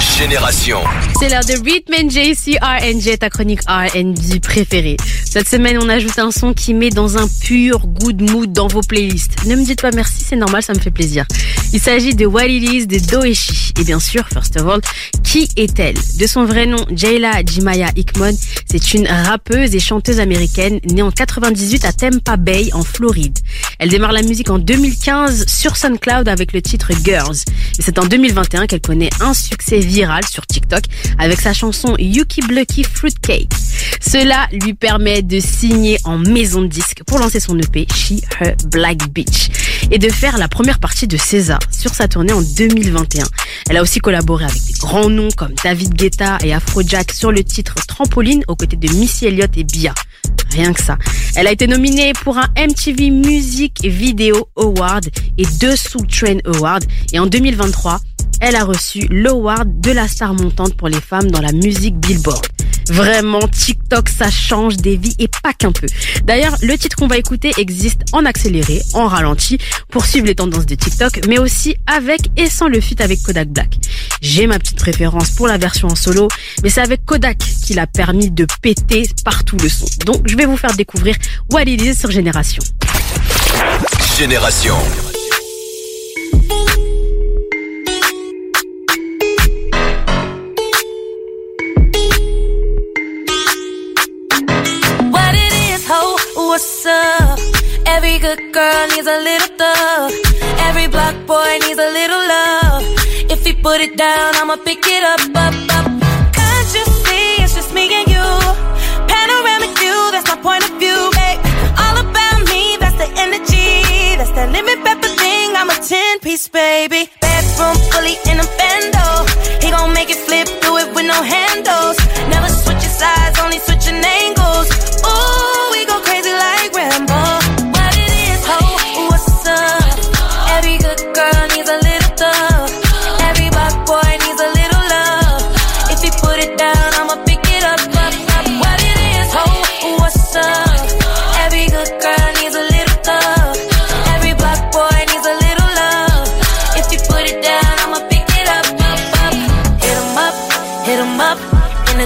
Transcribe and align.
Flash. 0.00 0.09
C'est 1.18 1.30
l'heure 1.30 1.44
de 1.46 1.54
Rhythm 1.64 2.10
JC 2.10 2.58
RNG, 2.60 3.16
ta 3.18 3.30
chronique 3.30 3.62
R&B 3.66 4.38
préférée. 4.42 4.98
Cette 5.24 5.48
semaine, 5.48 5.78
on 5.80 5.88
ajoute 5.88 6.18
un 6.18 6.30
son 6.30 6.52
qui 6.52 6.74
met 6.74 6.90
dans 6.90 7.16
un 7.16 7.26
pur 7.42 7.86
good 7.86 8.20
mood 8.30 8.52
dans 8.52 8.66
vos 8.66 8.82
playlists. 8.82 9.46
Ne 9.46 9.56
me 9.56 9.64
dites 9.64 9.80
pas 9.80 9.92
merci, 9.92 10.22
c'est 10.22 10.36
normal, 10.36 10.62
ça 10.62 10.74
me 10.74 10.78
fait 10.78 10.90
plaisir. 10.90 11.24
Il 11.72 11.80
s'agit 11.80 12.14
de 12.14 12.26
What 12.26 12.48
It 12.48 12.86
de 12.86 12.98
Doeshi. 12.98 13.72
Et 13.80 13.84
bien 13.84 14.00
sûr, 14.00 14.28
first 14.28 14.60
of 14.60 14.66
all, 14.66 14.80
qui 15.24 15.48
est-elle? 15.56 15.96
De 16.18 16.26
son 16.26 16.44
vrai 16.44 16.66
nom, 16.66 16.84
Jayla 16.94 17.42
Jimaya 17.46 17.88
Hickman, 17.96 18.32
c'est 18.70 18.92
une 18.92 19.06
rappeuse 19.06 19.74
et 19.74 19.80
chanteuse 19.80 20.20
américaine 20.20 20.80
née 20.92 21.02
en 21.02 21.12
98 21.12 21.84
à 21.86 21.92
Tampa 21.92 22.36
Bay, 22.36 22.68
en 22.74 22.82
Floride. 22.82 23.38
Elle 23.78 23.88
démarre 23.88 24.12
la 24.12 24.22
musique 24.22 24.50
en 24.50 24.58
2015 24.58 25.46
sur 25.46 25.76
SoundCloud 25.76 26.28
avec 26.28 26.52
le 26.52 26.60
titre 26.60 26.90
Girls. 27.04 27.36
Et 27.78 27.82
c'est 27.82 27.98
en 27.98 28.04
2021 28.04 28.66
qu'elle 28.66 28.80
connaît 28.82 29.10
un 29.20 29.32
succès 29.32 29.78
viral 29.78 30.09
sur 30.30 30.46
TikTok 30.46 30.82
avec 31.18 31.40
sa 31.40 31.52
chanson 31.52 31.94
Yuki 31.98 32.40
Blucky 32.42 32.84
Fruitcake. 32.84 33.52
Cela 34.00 34.48
lui 34.52 34.74
permet 34.74 35.22
de 35.22 35.40
signer 35.40 35.98
en 36.04 36.18
maison 36.18 36.62
de 36.62 36.66
disque 36.66 37.02
pour 37.06 37.18
lancer 37.18 37.40
son 37.40 37.58
EP 37.58 37.86
She 37.94 38.22
Her 38.40 38.54
Black 38.66 39.08
Beach 39.10 39.50
et 39.90 39.98
de 39.98 40.08
faire 40.10 40.38
la 40.38 40.48
première 40.48 40.78
partie 40.78 41.06
de 41.06 41.16
César 41.16 41.60
sur 41.70 41.94
sa 41.94 42.08
tournée 42.08 42.32
en 42.32 42.42
2021. 42.42 43.24
Elle 43.68 43.76
a 43.76 43.82
aussi 43.82 44.00
collaboré 44.00 44.44
avec 44.44 44.62
des 44.64 44.74
grands 44.74 45.10
noms 45.10 45.30
comme 45.36 45.52
David 45.62 45.94
Guetta 45.94 46.38
et 46.42 46.52
Afrojack 46.52 47.12
sur 47.12 47.32
le 47.32 47.44
titre 47.44 47.74
Trampoline 47.86 48.42
aux 48.48 48.56
côtés 48.56 48.76
de 48.76 48.88
Missy 48.94 49.26
Elliott 49.26 49.56
et 49.56 49.64
Bia. 49.64 49.94
Rien 50.50 50.72
que 50.72 50.82
ça. 50.82 50.98
Elle 51.36 51.46
a 51.46 51.52
été 51.52 51.66
nominée 51.66 52.12
pour 52.24 52.36
un 52.38 52.48
MTV 52.56 53.10
Music 53.10 53.78
Video 53.84 54.48
Award 54.56 55.08
et 55.38 55.44
deux 55.60 55.76
Soul 55.76 56.06
Train 56.08 56.38
Awards. 56.44 56.80
Et 57.12 57.18
en 57.18 57.26
2023, 57.26 58.00
elle 58.40 58.56
a 58.56 58.64
reçu 58.64 59.06
l'award 59.10 59.80
de 59.80 59.90
la 59.92 60.08
star 60.08 60.34
montante 60.34 60.74
pour 60.74 60.88
les 60.88 61.00
femmes 61.00 61.30
dans 61.30 61.40
la 61.40 61.52
musique 61.52 61.96
Billboard. 61.96 62.46
Vraiment, 62.88 63.46
TikTok, 63.46 64.08
ça 64.08 64.30
change 64.30 64.76
des 64.76 64.96
vies 64.96 65.14
et 65.18 65.28
pas 65.42 65.52
qu'un 65.52 65.70
peu. 65.70 65.86
D'ailleurs, 66.24 66.56
le 66.60 66.76
titre 66.76 66.96
qu'on 66.96 67.06
va 67.06 67.18
écouter 67.18 67.52
existe 67.56 68.00
en 68.12 68.24
accéléré, 68.24 68.82
en 68.94 69.06
ralenti, 69.06 69.58
pour 69.90 70.06
suivre 70.06 70.26
les 70.26 70.34
tendances 70.34 70.66
de 70.66 70.74
TikTok, 70.74 71.20
mais 71.28 71.38
aussi 71.38 71.76
avec 71.86 72.20
et 72.36 72.50
sans 72.50 72.66
le 72.66 72.80
feat 72.80 73.00
avec 73.00 73.22
Kodak 73.22 73.48
Black. 73.48 73.76
J'ai 74.22 74.46
ma 74.46 74.58
petite 74.58 74.78
préférence 74.78 75.30
pour 75.30 75.46
la 75.46 75.56
version 75.56 75.88
en 75.88 75.94
solo, 75.94 76.28
mais 76.62 76.70
c'est 76.70 76.80
avec 76.80 77.04
Kodak 77.04 77.38
qu'il 77.38 77.78
a 77.78 77.86
permis 77.86 78.30
de 78.30 78.46
péter 78.60 79.08
partout 79.24 79.56
le 79.62 79.68
son. 79.68 79.86
Donc, 80.04 80.22
je 80.26 80.36
vais 80.36 80.46
vous 80.46 80.56
faire 80.56 80.74
découvrir 80.74 81.14
What 81.52 81.62
It 81.62 81.80
Is 81.82 81.94
sur 81.94 82.10
Génération. 82.10 82.62
Génération. 84.18 84.74
What's 96.50 96.84
up? 96.84 97.38
Every 97.86 98.18
good 98.18 98.52
girl 98.52 98.86
needs 98.88 99.06
a 99.06 99.18
little 99.28 99.50
thug. 99.56 100.12
Every 100.68 100.88
block 100.88 101.14
boy 101.24 101.52
needs 101.62 101.78
a 101.78 101.90
little 101.98 102.22
love. 102.34 102.82
If 103.34 103.46
he 103.46 103.52
put 103.52 103.80
it 103.80 103.96
down, 103.96 104.34
I'ma 104.34 104.56
pick 104.56 104.82
it 104.84 105.04
up, 105.04 105.22
up, 105.44 105.54
up. 105.78 106.19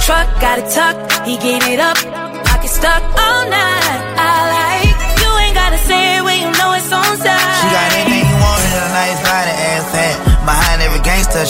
Truck, 0.00 0.28
got 0.40 0.58
it 0.58 0.68
tucked. 0.70 1.26
He 1.26 1.36
gave 1.38 1.62
it 1.66 1.80
up. 1.80 1.96
Pocket 2.44 2.68
stuck 2.68 3.02
all 3.02 3.42
night. 3.50 4.02
I 4.16 4.82
like 4.82 4.87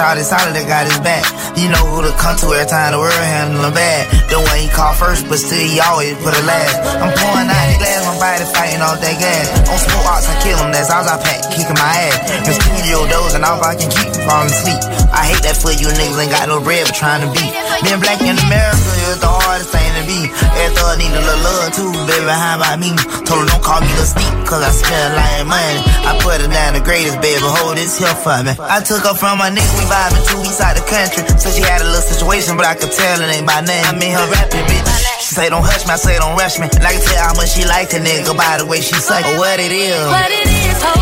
shot 0.00 0.16
is 0.16 0.32
solid 0.32 0.56
that 0.56 0.64
got 0.64 0.88
his 0.88 0.96
back. 1.04 1.28
You 1.60 1.68
know 1.68 1.84
who 1.84 2.00
to 2.00 2.12
come 2.16 2.32
to 2.40 2.56
every 2.56 2.64
time 2.64 2.96
the 2.96 3.00
world 3.04 3.12
handle 3.12 3.60
him 3.60 3.76
bad. 3.76 4.08
The 4.32 4.40
one 4.40 4.56
he 4.56 4.72
call 4.72 4.96
first, 4.96 5.28
but 5.28 5.36
still 5.36 5.60
he 5.60 5.76
always 5.76 6.16
put 6.24 6.32
it 6.32 6.40
last. 6.48 6.80
I'm 7.04 7.12
pouring 7.12 7.52
out 7.52 7.66
the 7.68 7.76
glass, 7.76 8.00
my 8.08 8.16
body 8.16 8.46
fighting 8.48 8.80
off 8.80 8.96
that 8.96 9.16
gas. 9.20 9.44
On 9.68 9.76
smoke 9.76 10.08
ox, 10.08 10.24
I 10.24 10.40
kill 10.40 10.56
him, 10.56 10.72
that's 10.72 10.88
all 10.88 11.04
I 11.04 11.20
pack, 11.20 11.44
kicking 11.52 11.76
my 11.76 11.92
ass. 12.08 12.48
In 12.48 12.54
studio 12.56 13.04
doors 13.12 13.36
and 13.36 13.44
all 13.44 13.60
I 13.60 13.76
can 13.76 13.92
keep 13.92 14.08
from 14.16 14.24
falling 14.24 14.48
asleep. 14.48 14.80
I 15.12 15.36
hate 15.36 15.44
that 15.44 15.60
for 15.60 15.68
you 15.68 15.92
niggas 15.92 16.16
ain't 16.16 16.32
got 16.32 16.48
no 16.48 16.64
bread, 16.64 16.88
but 16.88 16.96
trying 16.96 17.20
to 17.20 17.28
be. 17.36 17.44
Being 17.84 18.00
black 18.00 18.24
in 18.24 18.40
America 18.40 18.90
is 19.12 19.20
the 19.20 19.28
hardest 19.28 19.68
thing 19.68 19.90
to 20.00 20.04
be. 20.08 20.32
Every 20.32 20.72
thug 20.80 20.96
need 20.96 21.12
a 21.12 21.20
little 21.20 21.44
love 21.44 21.76
too, 21.76 21.92
baby, 22.08 22.24
how 22.24 22.56
about 22.56 22.80
me? 22.80 22.96
Told 23.28 23.44
her 23.44 23.48
don't 23.52 23.60
call 23.60 23.84
me 23.84 23.92
the 24.00 24.06
steep, 24.08 24.32
cause 24.48 24.64
I 24.64 24.72
spend 24.72 25.12
like 25.12 25.44
money. 25.44 25.80
I 26.08 26.16
put 26.24 26.40
her 26.40 26.48
down 26.48 26.72
the 26.72 26.80
greatest, 26.80 27.20
baby, 27.20 27.44
hold 27.44 27.76
this 27.76 28.00
here 28.00 28.16
for 28.16 28.40
me. 28.46 28.56
I 28.56 28.80
took 28.80 29.04
her 29.04 29.12
from 29.12 29.36
my 29.42 29.52
nigga, 29.52 29.89
vibing 29.90 30.22
two 30.30 30.38
weeks 30.38 30.62
out 30.62 30.78
the 30.78 30.86
country. 30.86 31.26
So 31.42 31.50
she 31.50 31.66
had 31.66 31.82
a 31.82 31.88
little 31.90 32.06
situation, 32.06 32.54
but 32.54 32.64
I 32.64 32.78
could 32.78 32.94
tell 32.94 33.18
it 33.18 33.26
ain't 33.26 33.46
by 33.46 33.60
name. 33.66 33.82
I 33.82 33.92
mean 33.98 34.14
her 34.14 34.26
rapping, 34.30 34.62
bitch. 34.70 34.86
She 35.18 35.34
say 35.34 35.50
don't 35.50 35.66
hush 35.66 35.82
me, 35.84 35.92
I 35.92 35.98
say 35.98 36.16
don't 36.22 36.38
rush 36.38 36.62
me. 36.62 36.70
And 36.70 36.84
I 36.86 36.94
can 36.94 37.02
tell 37.02 37.22
how 37.26 37.34
much 37.34 37.50
she 37.58 37.66
like 37.66 37.90
a 37.92 37.98
nigga 37.98 38.32
by 38.38 38.62
the 38.62 38.66
way 38.70 38.78
she 38.78 38.94
suck. 38.94 39.26
What 39.34 39.58
it 39.58 39.74
is. 39.74 39.98
What 40.06 40.30
it 40.30 40.46
is, 40.46 40.78
ho, 40.78 40.94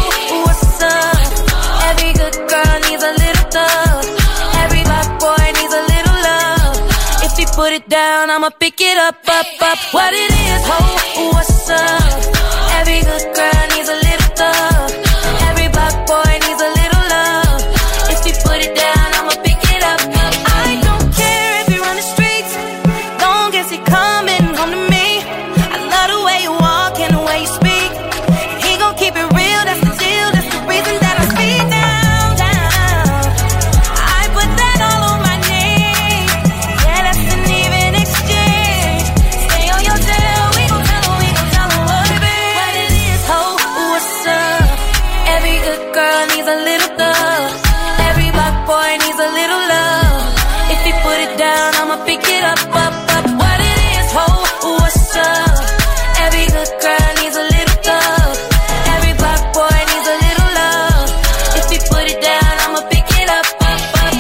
what's 0.49 0.81
up? 0.81 1.29
Every 1.93 2.17
good 2.17 2.37
girl 2.49 2.75
needs 2.89 3.05
a 3.05 3.13
little 3.13 3.47
thug. 3.53 4.05
Every 4.65 4.83
black 4.89 5.09
boy 5.21 5.45
needs 5.53 5.75
a 5.77 5.85
little 5.85 6.19
love. 6.25 6.81
If 7.29 7.37
he 7.37 7.45
put 7.53 7.77
it 7.77 7.87
down, 7.93 8.33
I'ma 8.33 8.51
pick 8.57 8.81
it 8.81 8.97
up, 8.97 9.21
up, 9.29 9.47
up. 9.61 9.79
What 9.93 10.13
it 10.17 10.33
is, 10.33 10.63
ho, 10.65 10.81
what's 11.37 11.69
up? 11.69 12.17
Every 12.81 13.05
good 13.05 13.27
girl 13.37 13.65
a 46.49 46.65
little 46.65 46.93
thug. 46.97 47.51
Every 48.09 48.31
black 48.33 48.57
boy 48.65 48.91
needs 49.05 49.21
a 49.21 49.31
little 49.37 49.63
love. 49.69 50.33
If 50.73 50.81
he 50.81 50.93
put 51.05 51.19
it 51.21 51.37
down, 51.37 51.77
I'ma 51.77 51.97
pick 52.09 52.25
it 52.25 52.43
up, 52.43 52.61
up, 52.73 52.95
up. 53.17 53.25
What 53.37 53.59
it 53.61 53.79
is, 53.93 54.09
ho, 54.17 54.27
what's 54.81 55.13
up? 55.13 55.61
Every 56.25 56.49
good 56.49 56.73
girl 56.81 57.09
needs 57.21 57.37
a 57.37 57.45
little 57.45 57.79
thug. 57.85 58.33
Every 58.97 59.15
black 59.21 59.43
boy 59.53 59.77
needs 59.93 60.09
a 60.09 60.17
little 60.25 60.51
love. 60.57 61.09
If 61.61 61.67
he 61.69 61.79
put 61.93 62.05
it 62.09 62.21
down, 62.25 62.55
I'ma 62.65 62.81
pick 62.89 63.05
it 63.21 63.29
up, 63.29 63.49
up, 63.69 63.83
up. 64.01 64.17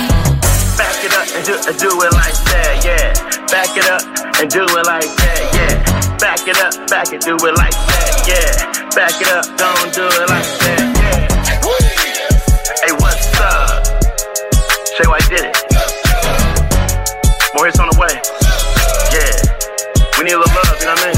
Back 0.76 0.98
it 1.00 1.12
up 1.16 1.28
and 1.32 1.44
do, 1.48 1.54
and 1.64 1.76
do 1.80 1.90
it 1.96 2.12
like 2.12 2.38
that, 2.52 2.72
yeah. 2.84 3.08
Back 3.48 3.72
it 3.72 3.88
up 3.88 4.04
and 4.36 4.48
do 4.52 4.64
it 4.68 4.84
like 4.84 5.08
that, 5.16 5.42
yeah. 5.56 5.74
Back 6.20 6.44
it 6.44 6.58
up, 6.60 6.74
back 6.92 7.08
it, 7.08 7.22
do 7.24 7.40
it 7.40 7.54
like 7.56 7.78
that, 7.88 8.12
yeah. 8.28 8.52
Back 8.92 9.16
it 9.16 9.32
up, 9.32 9.46
don't 9.56 9.88
do 9.96 10.04
it 10.04 10.28
like 10.28 10.52
that, 10.60 10.77
Shay 14.98 15.06
White 15.06 15.28
did 15.28 15.44
it. 15.44 15.56
More 17.54 17.66
hits 17.66 17.78
on 17.78 17.86
the 17.86 17.96
way. 18.02 18.18
Yeah. 19.14 19.30
We 20.18 20.24
need 20.24 20.32
a 20.32 20.38
little 20.38 20.52
love, 20.52 20.74
you 20.80 20.86
know 20.86 20.94
what 20.94 21.06
I 21.06 21.12
mean? 21.12 21.17